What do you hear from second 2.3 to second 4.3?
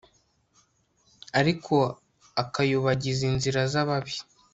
akayobagiza inzira z'ababi